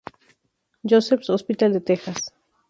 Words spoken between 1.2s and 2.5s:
Hospital de Texas.